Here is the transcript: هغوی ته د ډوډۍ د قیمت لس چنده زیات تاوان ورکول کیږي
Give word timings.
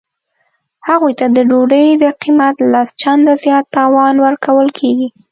هغوی 0.87 1.13
ته 1.19 1.25
د 1.35 1.37
ډوډۍ 1.49 1.87
د 2.03 2.05
قیمت 2.21 2.55
لس 2.71 2.89
چنده 3.01 3.33
زیات 3.43 3.65
تاوان 3.77 4.15
ورکول 4.25 4.67
کیږي 4.79 5.07